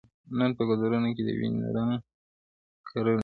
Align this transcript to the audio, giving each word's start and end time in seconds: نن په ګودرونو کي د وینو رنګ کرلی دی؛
نن 0.37 0.51
په 0.57 0.63
ګودرونو 0.69 1.09
کي 1.15 1.21
د 1.27 1.29
وینو 1.39 1.65
رنګ 1.75 1.93
کرلی 2.87 3.13
دی؛ 3.15 3.19